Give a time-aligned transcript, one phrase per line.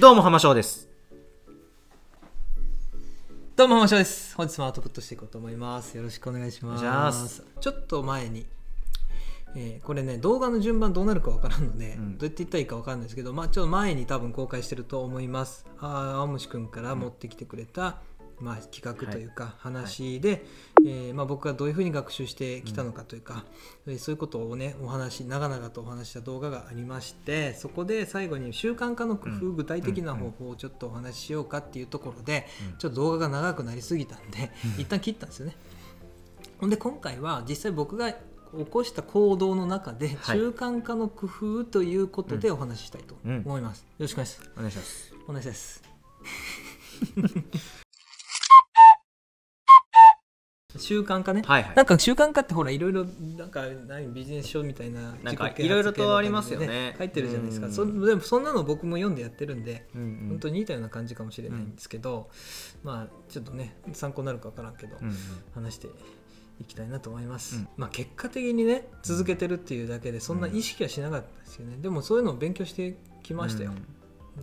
[0.00, 0.88] どうも浜翔です
[3.54, 4.34] どうも、浜翔です。
[4.34, 5.96] 本日もアウトプットしていこうと思います。
[5.96, 7.44] よろしくお願いします。
[7.60, 8.46] ちょっと前に、
[9.54, 15.64] えーこれね、動画の順番どうなるかわからんので、うんどうやって言ったらいいかわかんないですけど、まあ、ちょっと前に多分公開してると思います。
[15.78, 17.98] あー青虫くんから持ってきてくれた、
[18.40, 20.44] まあ、企画というか、話で、
[20.86, 23.44] えーまあ、僕がどういうふうに学習してきたのかというか、
[23.86, 29.56] えーそういうことをね、お話、長々とお話しした動画がありまして、そこで最後に習慣化の工夫、うん。
[29.56, 32.78] 具体的な方法をちょっとお話ししようかっていうところで、うん。
[32.78, 35.56] ちょっと動画が長くなりすぎたんで、一旦切ったんですよね。
[36.58, 38.18] ほんで今回は実際僕が起
[38.70, 40.38] こした行動の中ではい。
[40.38, 43.42] 習慣化の工夫ということでお話ししたいとうん。
[43.44, 43.80] 思います。
[43.80, 44.50] よろしくお願いします。
[44.56, 45.14] お願いします。
[45.28, 45.82] お願いします。
[50.76, 51.42] 習慣化ね。
[51.46, 51.76] はいはい。
[51.76, 53.04] なんか習慣化ってほらいろいろ
[53.36, 56.94] なんか何ビジネス書みたいななんかいろいろとありますよね。
[56.98, 57.66] 書いてるじゃないですか。
[57.66, 57.72] うん。
[57.72, 60.28] そでもそんなの僕も読んでやってるんで、うんうん。
[60.30, 62.30] 本当に似たような感じかもしれないんですけど、
[62.82, 65.14] まあちょっとね参考になるか分からんけど、うんうん。
[65.54, 65.88] 話して
[66.60, 67.68] いきたいなと思います、うん。
[67.76, 73.72] まあ結果的にね続けてるっていうだけでそんな意識はしなかったですよね、でもそういうのを勉強してきましたよ、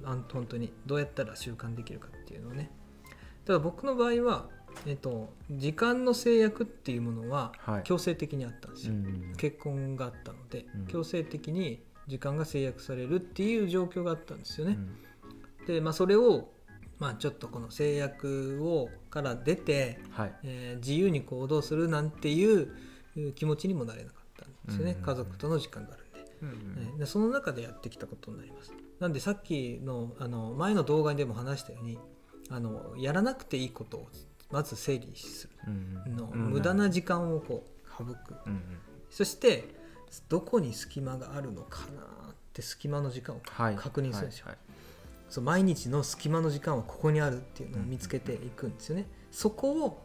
[0.03, 0.73] あん本当に。
[0.85, 2.69] どうやったら習慣できるかっていうのをね。
[3.45, 4.49] ただ僕の場合は、
[4.85, 7.83] えっと、時間の制約っていうものははい。
[7.83, 10.87] 強制的にあったんですよ、うん結婚があったので、うん。
[10.87, 14.77] 強制的に時間が制約されるっていう状況があったんですよね、
[15.59, 15.65] うん。
[15.65, 16.49] で、まあ、それを、
[16.99, 20.35] まあ、ちょっとこの制約をから出て、はい。
[20.43, 22.69] えー自由に行動するなんていう
[23.15, 25.05] いう気持ちにもなれなかったんですよね、うんうんうん。
[25.05, 28.73] 家族との時間があるんで,、うんえーでその中でやってきたことになります。
[28.99, 31.97] なんでさっきのあの前の動画でも話したように
[32.49, 34.07] あのやらなくていいことを
[34.51, 35.53] まず整理する。
[35.67, 35.69] う
[36.09, 38.15] んの、うん無駄な時間をこう省く。
[39.09, 39.75] そして
[40.29, 43.75] どこに隙間があるのかなって隙間の時間をはい。
[43.75, 44.57] 確認するんですよ、はい。
[45.29, 50.03] そう毎日の隙間の時間はここにあるっていうのを見つけていくんですよね、そこを、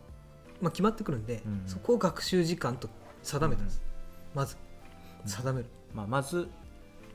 [0.61, 2.89] まあ、決まってくるんで、うんそこを学習時間と
[3.23, 3.83] 定めたんです、
[4.35, 4.57] まず
[5.25, 5.29] うん。
[5.29, 6.49] 定める、まあまず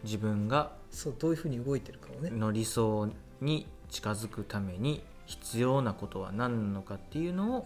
[0.04, 7.66] 自分がそうどういうふうに動いてるかをね、の理想に近づくために必要なことは何なのかっていうのを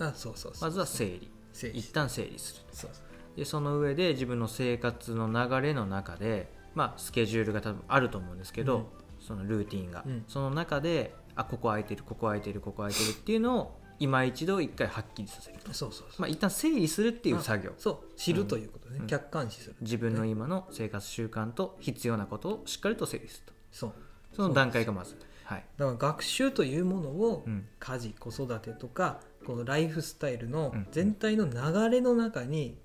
[0.61, 1.31] まずは整理。
[1.73, 2.89] 一旦整理する。
[3.35, 8.85] でその上で自分の生活の流れの中で、まあ、スケジュールが多分あると思うんですけど、うん。
[9.19, 10.23] そのルーティンが、うん。
[10.27, 16.21] その中であここ空いてるここ空いてるここ空いてるっていうのを今一度一回はっきりさせると、そうそうそう。
[16.21, 17.71] まあ、一旦整理するっていう作業。
[17.77, 18.17] そう。
[18.17, 19.07] 知るということね、うん。
[19.07, 19.75] 客観視する。
[19.81, 23.53] 自分の今の生活習慣と必要なことをしっかりと整理すると。
[23.71, 23.93] そう。
[24.33, 27.65] その段階がまずはい、だから学習というものを、うん。
[27.79, 32.77] 家事子育てとかこのライフスタイルのうん全体の流れの中に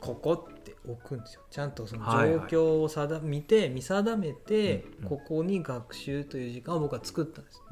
[0.00, 1.42] ここって置くんですよ。
[1.50, 2.10] ちゃんとその状
[2.46, 7.62] 況を定見て見定めて、ここに学習という時間を僕は作ったんです。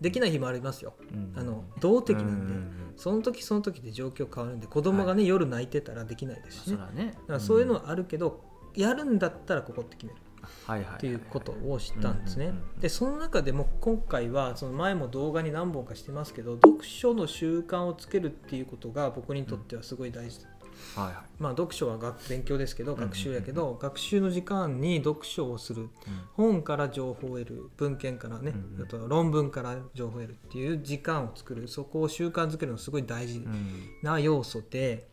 [0.00, 0.94] できない日もありますよ。
[1.12, 2.54] うんあの動的なんで、
[2.96, 6.76] その時その時で状況変わるんで子供がね、夜泣いてたらできないですしね。
[6.76, 8.42] だからそういうのはあるけど、
[8.74, 12.46] やるんだったらここって決めるっていうことを知ったんですね。
[12.46, 12.80] うんうんうん。
[12.80, 20.42] でその中でも今回はその前も動画に何本かしてますけど読書の習慣をつけるっていうことが僕にとってはすごい大事。
[20.42, 20.48] だ
[20.96, 21.24] はいはい。
[21.38, 23.10] まあ読書は学勉強ですけどうんうんうん。
[23.10, 25.88] 学習やけど学習の時間に読書をする。
[26.34, 28.84] 本から情報を得る文献からねうんうん。
[28.84, 31.68] あと論文から情報を得るっていう時間を作る。
[31.68, 33.88] そこを習慣づけるのすごい大事うんうん。
[34.02, 35.08] な要素で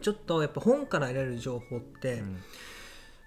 [0.00, 2.36] ちょっとやっぱ本から得られる情報って、うん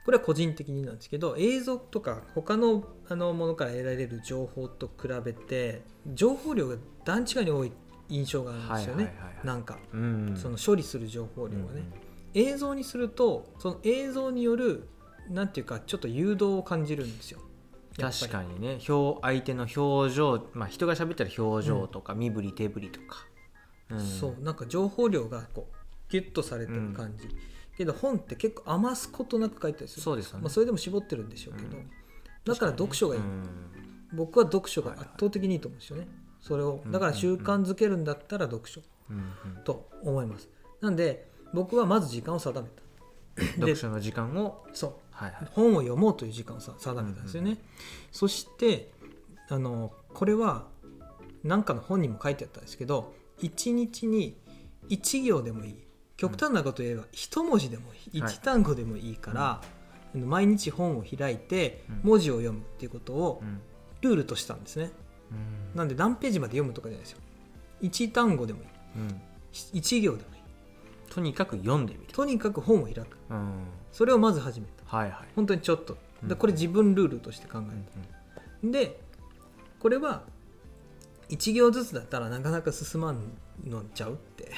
[0.06, 5.82] これは個人的になんですけど映像とか他のあのものから得られる情報と比べて
[6.14, 7.72] 情報量が段違いに多い
[8.10, 9.48] 印象があるんですよね、はいはいはいはい。
[9.48, 9.78] なんか。
[9.94, 10.34] うん。
[10.36, 14.88] その処理する情報量がね、うん映像にするとその映像による
[15.30, 17.40] なんていうかちょっと誘導を感じるんですよ。
[18.00, 18.80] 確かにね。
[18.88, 23.26] 表相手の表情、まあ、人が喋ったら表情とか、身振り手振りとか、
[23.90, 24.00] うん。
[24.00, 24.44] そう。
[24.44, 27.28] なんか情報量がこうギュッとされてる感じ、
[27.80, 30.02] けど本って結構余すことなく書いてたりする。
[30.02, 31.90] そうですよね、まあ、それでも絞ってるんでしょうけど、うん。
[32.44, 33.50] だから読書がいい、うん。
[34.14, 36.10] 僕は読書が圧倒的にいいと思うんですよね、
[36.42, 36.82] それを。
[36.88, 38.82] だから習慣づけるんだったら読書。
[39.10, 39.64] うんうん。
[39.64, 40.50] と思います。
[40.82, 42.84] なんで僕はまず時間を定めた。
[43.56, 44.66] 読書の時間を？
[44.74, 44.94] そう。
[45.12, 45.48] はいはい。
[45.54, 47.58] 本を読もうという時間をさ定めたんですよね、うん
[48.12, 48.92] そして
[49.48, 50.68] あのこれは
[51.44, 54.38] 何かの本にも書いてあったんですけど1日に
[54.90, 55.76] 1行でもいい
[56.20, 58.34] 極端なこと言えば1文字でもいいはい。
[58.34, 59.62] 1単語でもいいから、
[60.14, 62.10] 毎日本を開いてうん。
[62.10, 63.62] 文字を読むっていうことをうん。
[64.02, 64.92] ルールとしたんですね。
[65.32, 65.78] うん。
[65.78, 67.20] なんで何ページまで読むとかじゃないですよ。
[67.82, 68.68] 1単語でもいい。
[68.98, 69.22] うん。
[69.52, 70.42] 1行でもいい。
[71.10, 73.18] とにかく読んでみる、とにかく本を開く。
[73.30, 74.98] うん、それをまず始めた。
[74.98, 75.98] はいはい、本当にちょっと。
[76.38, 79.00] これ自分ルールとして考うんえたで
[79.80, 80.24] これは
[81.30, 83.32] 1行ずつだったらなかなか進まん
[83.66, 84.52] のちゃうって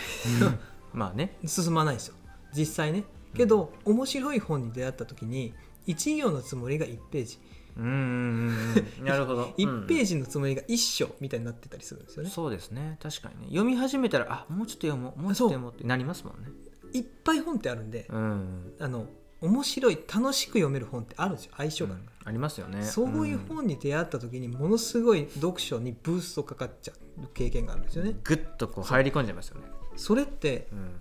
[0.93, 2.15] まあね進まないですよ。
[2.53, 3.03] 実際ね。
[3.35, 5.53] けど、面白い本に出会った時に
[5.87, 7.39] 1行のつもりが1ページ。
[7.77, 9.05] うんうんうんうん。
[9.05, 9.45] なるほど。
[9.57, 12.97] 1ページ、ジのつもりが1章みたいになってたりするんですよね、そうですね。
[13.01, 13.45] 確かにね。
[13.47, 16.49] 読み始めたらあもうちょっと読もうもうちょっと読もうってなりますもんね。
[16.93, 18.73] いっぱい本ってあるんで、うん。
[18.79, 19.07] あの
[19.39, 21.95] 面白い楽しく読める本ってあるんですよ相性が。
[21.95, 22.79] あるかありますよね。
[22.79, 28.15] ら、そういう本に出会った時にものすごい読書にブーストかかっちゃう経験があるんですよね。
[28.23, 30.95] ぐっとこう入り込んじゃいますよねそれってうん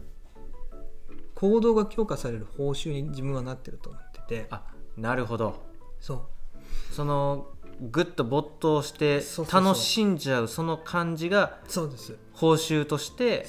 [1.40, 4.46] 行動が強化される報酬に自分はなってると思ってて。
[4.50, 4.62] あ
[4.98, 5.62] なるほど。
[5.98, 6.20] そう。
[6.92, 7.46] その
[7.80, 12.18] ぐっと没頭して楽しんじゃうその感じがそうです。
[12.34, 13.46] 報酬として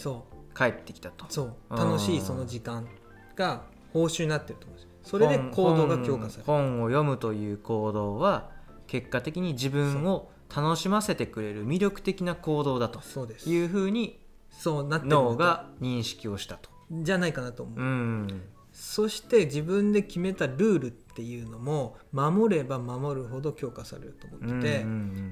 [0.57, 1.25] 帰ってきたと。
[1.27, 1.53] そう。
[1.69, 2.87] うん楽しいその時間
[3.35, 4.89] が報酬になってると思うんですよ。
[5.03, 6.43] それで行動が強化される。
[6.45, 8.51] 本本を読むという行動は
[8.87, 13.49] 結果的に自分を楽しませてくれる魅力的な行動だとそうです。
[13.49, 14.20] いうふうに
[14.51, 16.69] そうなってる脳が認識をしたと。
[16.91, 18.43] じゃないかなと思う、うん。
[18.71, 24.89] そして自分で決めたルールっていうのも守れば守るほど強化されると思ってて、うん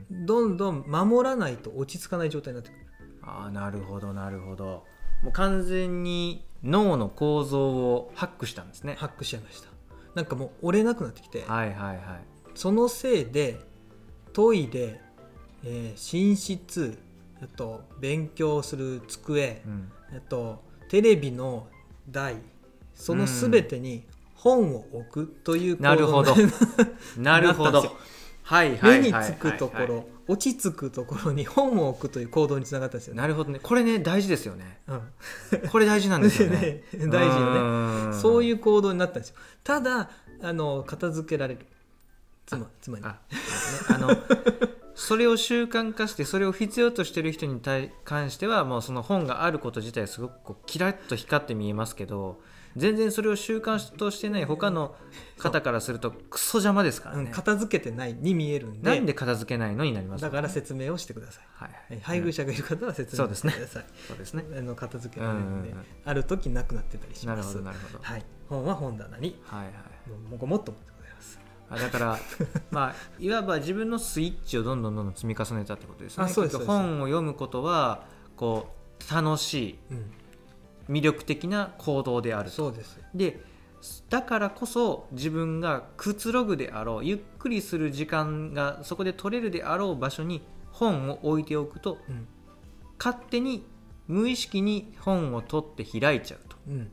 [0.10, 0.26] うんうん。
[0.26, 2.86] どんどん守らないと落ち着かない状態になってくる。
[3.22, 4.86] ああなるほどなるほど。
[5.24, 8.96] もう完全に脳の構造をハックしたんですね。
[8.98, 9.70] ハックしちゃいました。
[10.16, 12.00] なんかもう折れなくなってきて、はいはいはい。
[12.56, 13.60] そのせいで
[14.34, 15.02] トイレ、
[15.64, 16.98] えー寝室
[17.42, 19.92] あと勉強する机うん。
[20.16, 21.68] あとテレビの
[22.10, 22.38] 台
[22.96, 24.04] その全てに
[24.36, 26.36] 本を置くというなるほど。
[26.36, 26.52] に
[27.18, 27.96] なるほど。
[28.44, 33.14] はいはい目につくところ落ち着くところに本を置くという行動につながったんですよ。
[33.14, 33.22] ね。
[33.22, 33.60] なるほどね。
[33.62, 34.80] これね大事ですよね。
[34.88, 36.84] うん、これ大事なんですよね。
[36.94, 38.08] 大事よね。
[38.08, 39.36] ねそういう行動になったんですよ。
[39.64, 40.10] ただ
[40.42, 41.66] あの片付けられる。
[42.46, 43.18] つまつまりあ、ね、
[43.90, 44.10] あの
[45.00, 52.42] それを習慣化してそれを必要としてる人に対関してはもうその本があること自体すごくこうキラッと光って見えますけど
[52.76, 54.94] 全然それを習慣としてない他の
[55.38, 61.44] 方からするとクソ邪魔ですからうんね、片付けてないに見えるんでなんで片付けないのになりますだから説明をしてください。
[61.54, 63.86] はいえ配偶者がいる方は説明してください。
[64.08, 64.44] そうですね。
[64.58, 65.86] あの片付けられるんで、うんうんうん。
[66.06, 67.58] ある時なくなってたりしなるほます。
[67.58, 68.04] どなるほど。
[68.04, 69.42] はい、本は本棚に。
[69.46, 70.30] はいはい。
[70.30, 70.99] もうごもっともでございます。
[71.70, 72.20] あだから
[72.72, 76.24] まあいわば自分のスイッチをどんどんどんどん積み重ねたってことですね。
[76.24, 78.06] あそうです本を読むことは
[78.36, 82.56] こう楽しいうん、魅力的な行動であると。
[82.56, 83.00] そうです。
[83.14, 83.44] で
[84.10, 92.28] だからこそ自分がくつろぐであろうゆっくりする時間がそこで取れるであろう場所に本を置いておくとうん、
[92.98, 93.66] 勝手に
[94.08, 96.58] 無意識に本を取って開いちゃうと。
[96.68, 96.92] うん、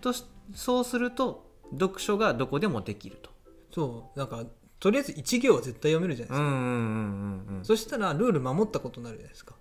[0.00, 3.30] としそうすると読書がどこでもできると
[3.76, 4.42] そうなんか
[4.80, 6.46] とりあえず一行は絶対読めるじゃないですか。
[6.46, 9.54] うんうんうんうんうんそしたらルール守ったことになるじゃないですか。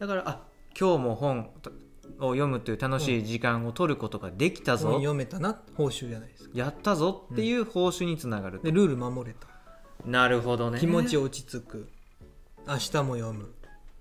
[0.00, 0.40] だからあ
[0.76, 1.50] 今日も本
[2.18, 6.50] を読むという楽しい時間を取ることができたぞ、本読めたな報酬じゃないですか。
[6.52, 9.46] やったぞっていう報酬につながると、でルール守れた。
[10.04, 11.88] なるほどね気持ち落ち着く。
[12.66, 13.54] 明日も読む。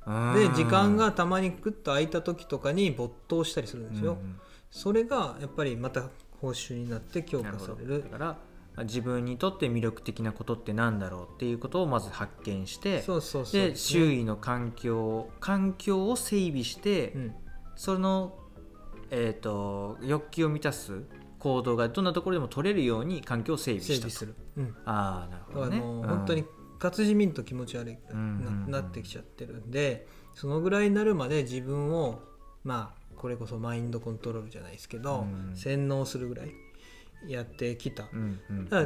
[0.08, 4.14] うんで時間がたまにクッと空いた時とかに没頭したりするんですよ。
[4.14, 4.40] うんうん
[4.72, 6.04] それがやっぱりまた
[6.40, 8.51] 報酬になって強化されるだからまあ
[8.84, 13.62] 自分にとって魅力的なことってなんだろうっていうことをまず発見してそうそうそう。
[13.62, 17.36] で周囲の環境環境を整備して、うん。
[17.76, 18.38] その、
[19.10, 21.04] えー、と欲求を満たす
[21.40, 25.78] 行動がどんなところでも取れるように環境を整備したする、うん、ああなるほどね。
[25.80, 26.08] ううん。
[26.08, 26.46] 本当に
[26.78, 28.72] 活字見ると気持ち悪いうんうんうん。
[28.72, 32.22] ななってきちゃってるんでそのぐらいになるまで自分を
[32.64, 35.56] まあこれこそマインドコントロールじゃないですけど、うん。
[35.56, 36.52] 洗脳するぐらい
[37.28, 38.10] やってきた、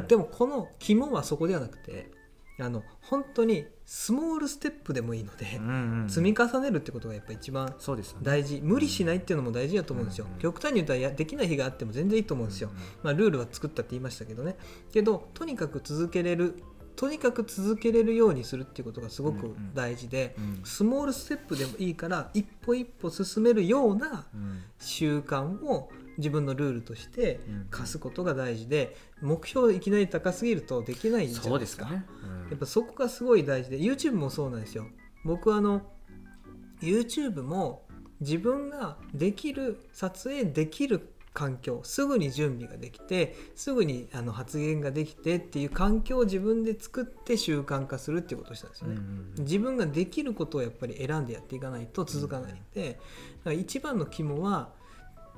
[0.08, 2.10] でもこの肝はそこではなくて
[2.58, 6.10] あの本当にスモールステップでもいいので、うんうんうん。
[6.10, 8.24] 積み重ねるってことがやっぱ一番そうですよね。
[8.24, 8.60] 大事。
[8.62, 12.82] 無理しないっていうのも大事だと思うんですよ、うん極端に言ったらやできない日があっても全然いいと思うんですよ、うんうん。
[13.02, 14.56] まあ、ルールは作ったって言いましたけどね。
[14.92, 16.62] けどとにかく続けれる
[16.96, 20.60] とにかく続けれるようにするっていうことがすごく大事で、うん。
[20.64, 24.62] スモールステップでもいいから一歩一歩進めるようなうん。
[24.78, 32.50] 習慣を自分のルールとしてうん課すことが大事で目標いきなり高すぎるとできないんじゃそないですかね、うん。
[32.50, 34.86] やっぱそこがすごい大事で YouTube もそうなんですよ。
[35.24, 35.82] 僕あの
[36.80, 37.86] YouTube も
[38.20, 53.00] 自分ができる撮影できる環境すぐに準備ができてすぐにあの発言ができてっていう環境を自分で作って習慣化するっていうことをしたんですよね、うんうん自分ができることをやっぱり選んでやっていかないと続かないんで、だか
[53.44, 54.70] ら一番の肝は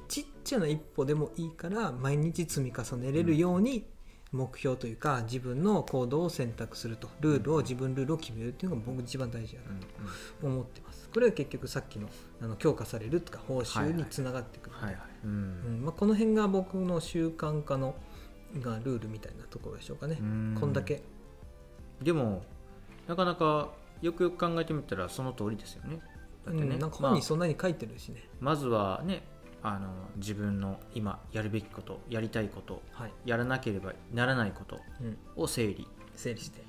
[0.09, 3.85] ちっちゃな一歩でもいいから毎日積み重ねれるように、
[4.31, 7.09] 目標というか自分の行動を選択すると。
[7.21, 11.09] ルールを自分ルールを決めるっていうのが僕一番大事だなと思ってます。
[11.13, 12.09] これは結局さっきの
[12.43, 14.77] あの強化されるとか報酬につながってくる。
[15.83, 17.95] まあ、この辺が僕の習慣化の
[18.61, 20.19] がルールみたいなところでしょうかね。
[20.21, 20.57] うん。
[20.59, 21.03] こんだけ。
[22.03, 22.43] でも
[23.07, 23.71] なかなか
[24.03, 26.01] よくよく考えてみたらその通りですよね。
[26.45, 26.79] だってね、うん。
[26.79, 29.23] なんかまあ本にそんなに書いてるしね、まずはね
[29.63, 33.13] あの自分の今やるべきことやりたいことはい。
[33.25, 36.63] やらなければならないことうん、を整理整理して。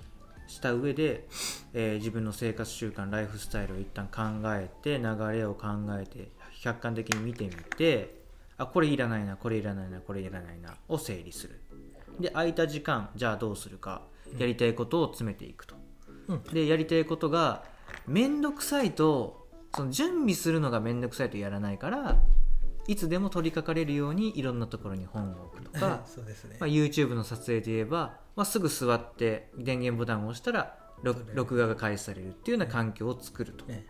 [0.47, 1.27] した上で、
[1.73, 5.67] えー自分の生活習慣ライフスタイルを一旦考えて流れを考
[5.99, 6.31] えて
[6.61, 8.15] 客観的に見てみて
[8.57, 11.61] あこれいらないなこれいらないなこれいらないなを整理する。
[12.19, 14.01] で空いた時間じゃあどうするか
[14.37, 15.75] やりたいことを詰めていくと、
[16.27, 16.43] うん。
[16.43, 17.63] でやりたいことが
[18.07, 22.17] 面倒くさいとその準備するのが面倒くさいとやらないから
[22.89, 33.85] いつでも取り掛かれるようにいろんなところに本を置くとか そうですね、まあ、YouTube の撮影で言えば、まあ、すぐ座って電源ボタンを押したら録画が開始されるっていうような環境を作ると、ね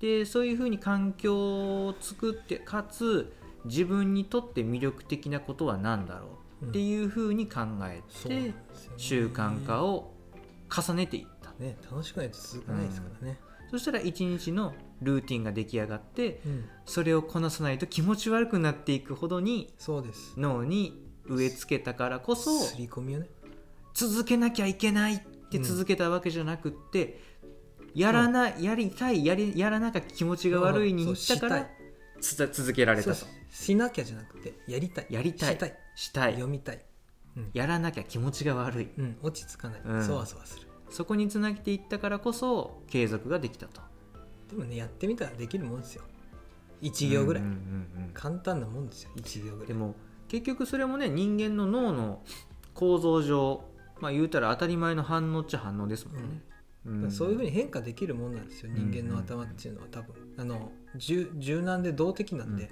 [0.00, 3.32] でそういうふうに環境を作ってかつ
[3.66, 8.52] 自分にとって魅力的なことは何だろうっていうふうに考えて
[8.96, 10.12] 習慣化を
[10.68, 11.52] 重ねていった。
[11.60, 13.38] ね楽しくないと続かないですからね、
[13.70, 16.64] そしたら一日のルーティンが出来上がってうん。
[16.84, 20.34] それをこなさないと気持ち悪くなっていくほどにそうです。
[20.36, 23.28] 脳に植え付けたからこそ刷り込みをね。
[23.94, 27.20] 続けなきゃいけないって続けたわけじゃなくって、
[27.94, 31.68] やらない、やりたいやりやらなきゃ気持ちが悪いに行ったから
[32.20, 33.26] 続けられたと。
[33.50, 35.06] しなきゃじゃなくてやりたい。
[35.10, 35.54] やりたい。
[35.54, 35.78] したい。
[35.94, 36.32] したい。
[36.34, 36.84] 読みたい、
[37.36, 37.50] うん。
[37.54, 38.88] やらなきゃ気持ちが悪い。
[38.98, 40.04] うん、落ち着かない、うん。
[40.04, 40.66] そわそわする。
[40.90, 43.80] そこにつなげていったからこそ継続ができたと
[44.48, 46.02] でもねやってみたらできるもんですよ。
[46.82, 48.10] 1行ぐらい、うんうんうんうん。
[48.12, 49.66] 簡単なもんですよ1行ぐらい。
[49.68, 49.94] でも
[50.28, 52.22] 結局それもね人間の脳の
[52.74, 53.64] 構造上
[54.00, 57.10] まあ言うたら当たり前の反応っちゃ反応ですもんね、ん。
[57.10, 60.14] そういうふうに変化できるもんなんですよ人間の頭っていうのは多分。
[60.36, 62.70] あの柔柔軟で動的なんで、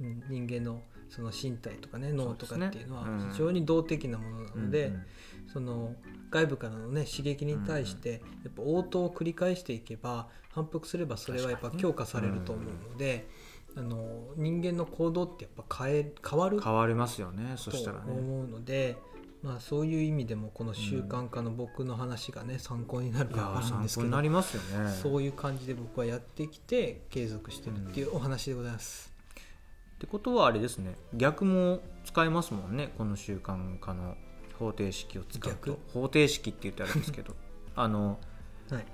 [0.00, 4.92] うん人間のその身体とかね脳とかっていうのは非常に動的なものなので、
[5.52, 5.94] その
[6.30, 13.28] 外部からのね刺激に対してやっぱ応答を繰り返していけば反復すればそれはやっぱ強化されると思うので、
[13.76, 18.04] あの人間の行動ってやっぱ変え変わる変わりますよねそとしたらね。
[18.08, 18.96] 思うので、
[19.42, 24.90] まあ、そういう意味でもこの習慣化の僕の話がね参考になるいかわやかるんですけど参考になりますよね。
[24.90, 29.15] そういう感じで僕はやってきて継続してるっていうお話でございます。
[29.96, 30.94] ってことはあれですね。
[31.14, 32.92] 逆も使えますもんね。
[32.98, 34.14] この習慣化の
[34.58, 35.48] 方程式を使うと。
[35.48, 35.78] 逆？
[35.92, 37.34] 方程式って言ってあるんですけど。
[37.74, 38.18] あの
[38.70, 38.84] はい。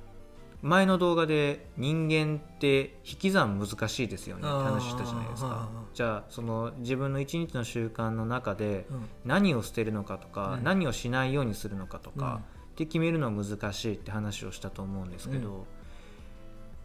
[0.62, 4.42] 前の動画で人間って引き算難しいですよね。
[4.42, 5.68] って話したじゃないですか。
[5.92, 9.09] じゃあその自分の一日の習慣の中でうん。
[9.25, 10.64] 何を捨てるのかとか、うん。
[10.64, 12.37] 何をしないようにするのかとか、うん。
[12.37, 12.40] っ
[12.76, 15.64] て決めるのは難しいって話をしたと思うんですけど、うん。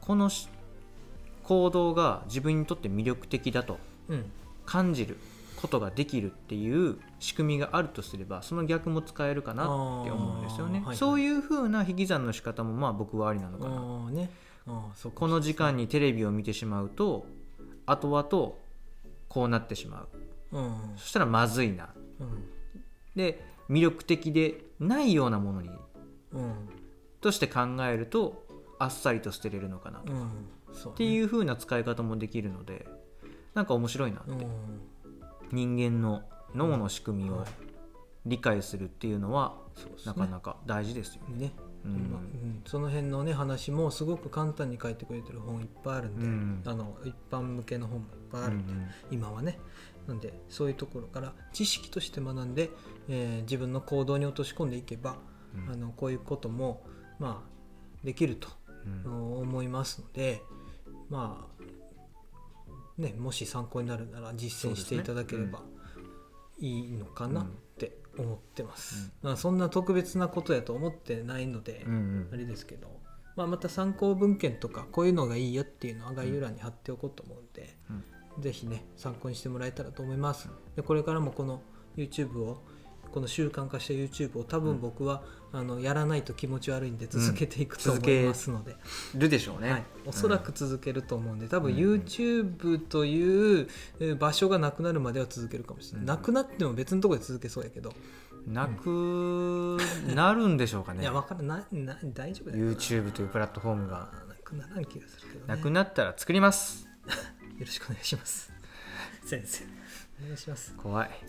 [0.02, 0.50] このし
[1.44, 3.80] 行動が自分にとって魅力的だとうん
[4.66, 5.18] 感じる
[5.58, 9.72] ことができるっていう仕組みがあるとすればその逆も使えるかなって
[10.12, 14.30] 思うんですよね、はいはいそういう風な引き算の仕方もまあ僕はありなのかな、ね。
[15.16, 17.26] この時間にテレビを見てしまうと
[17.86, 18.56] 後々
[19.30, 20.08] こうなってしま
[20.52, 20.58] う。
[20.58, 20.74] うん。
[20.98, 21.90] そしたらまずいな。
[22.20, 22.46] うん。
[23.16, 25.70] で魅力的でないようなものに
[26.34, 26.70] うん。
[27.22, 28.46] として考えると
[28.80, 30.30] あっさりと捨てれるのかなと、っうん。
[30.74, 32.86] そうていう風な使い方もできるので
[33.58, 34.38] なんか面白いなうん。
[35.52, 36.22] 人間の
[36.54, 37.48] 脳の仕組みをはい
[38.28, 39.56] 理解するっていうのは
[40.06, 41.46] なかなか大事ですよね。
[41.46, 41.54] ね。
[41.86, 42.62] うん。
[42.66, 46.62] その辺のね話もすごく簡単に書いてくれてる本いっぱいあるんで、うん。
[46.66, 48.74] あの一般向けの本もいっぱいあるんで、
[49.12, 49.58] 今はね。
[50.08, 52.70] なんでそういうところから知識として学んで、
[53.08, 55.16] えー自分の行動に落とし込んでいけば、
[55.56, 55.74] うん。
[55.74, 56.84] あのこういうことも
[57.18, 58.50] まあできると
[59.06, 59.40] うん。
[59.42, 60.44] 思いますので
[61.10, 61.57] まあ
[62.98, 65.62] ねもし参考になるなら実践していただければ
[66.60, 67.46] いいのかなっ
[67.78, 72.30] て思ってます、まあそんな特別なことやと思ってないので、うんうん。
[72.34, 72.88] あれですけど、
[73.36, 77.76] まあ、また参考文献とかこういうのがいいよっていうのは概要欄に貼っておこうと思うんで、
[78.40, 80.50] ぜひね参考にしてもらえたらと思います。
[80.76, 81.62] でこれからもこの
[81.96, 82.64] YouTube を
[83.18, 88.76] この習慣化した YouTube を多分僕は、あのやらないと気持ち悪いんで続けていくと思いますので、
[89.16, 93.68] るでしょうね、はい、おそらく続けると思うんで多分うん YouTube という
[94.00, 96.08] えー場所がなくなるまでは続けるかもしれない、うん。
[96.08, 97.94] なくなっても別のところで続けそうやけど、
[98.46, 99.78] なく
[100.14, 101.02] なるんでしょうかね。
[101.02, 102.66] いや分からないな大丈夫だよ。
[102.66, 104.12] な YouTube というプラットフォームが。
[104.28, 106.88] なくならん気がするけど、ね、なくなったら作ります。
[107.58, 108.52] よろしくお願いします。
[109.26, 109.77] 先生
[110.22, 110.74] お願いします。
[110.76, 111.10] 怖い。
[111.10, 111.20] はい。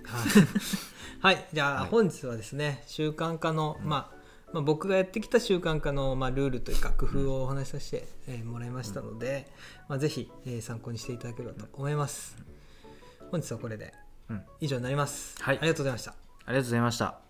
[1.20, 1.90] はいじゃあはい。
[1.90, 4.18] 本日はですね習慣化の、まあ
[4.52, 9.46] まあ、僕がやってきた習慣化の、まあ、ルールというか工夫をお話しさせて、えーもらいましたので、
[9.88, 12.36] まあ、ぜひ、えー参考にしていただければと思います。
[13.30, 13.92] 本日はこれで
[14.30, 14.42] うん。
[14.60, 15.58] 以上になります、はい。
[15.58, 16.12] ありがとうございました。
[16.46, 17.27] ありがとうございました